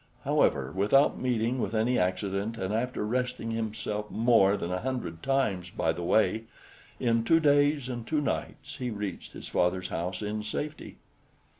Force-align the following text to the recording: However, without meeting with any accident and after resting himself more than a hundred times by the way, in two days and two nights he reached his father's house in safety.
However, 0.25 0.71
without 0.71 1.19
meeting 1.21 1.59
with 1.59 1.75
any 1.75 1.99
accident 1.99 2.57
and 2.57 2.73
after 2.73 3.05
resting 3.05 3.51
himself 3.51 4.09
more 4.09 4.57
than 4.57 4.71
a 4.71 4.79
hundred 4.81 5.21
times 5.21 5.69
by 5.69 5.93
the 5.93 6.01
way, 6.01 6.45
in 6.99 7.23
two 7.23 7.39
days 7.39 7.87
and 7.87 8.03
two 8.07 8.19
nights 8.19 8.77
he 8.77 8.89
reached 8.89 9.33
his 9.33 9.47
father's 9.47 9.89
house 9.89 10.23
in 10.23 10.41
safety. 10.41 10.97